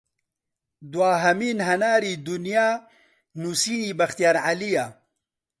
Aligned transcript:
دواهەمین 0.91 1.57
هەناری 1.69 2.13
دونیا 2.27 2.67
نوسینی 3.41 3.95
بەختیار 3.99 4.37
عەلییە 4.47 4.85